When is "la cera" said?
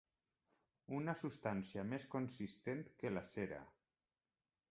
3.17-3.63